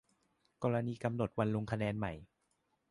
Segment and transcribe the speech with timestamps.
[0.63, 2.13] กรณีกำหนดวันลงคะแนนใหม่